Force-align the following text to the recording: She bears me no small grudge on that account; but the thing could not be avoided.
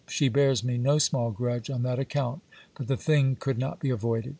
She 0.07 0.29
bears 0.29 0.63
me 0.63 0.79
no 0.79 0.97
small 0.97 1.29
grudge 1.29 1.69
on 1.69 1.83
that 1.83 1.99
account; 1.99 2.41
but 2.73 2.87
the 2.87 2.97
thing 2.97 3.37
could 3.39 3.59
not 3.59 3.79
be 3.79 3.91
avoided. 3.91 4.29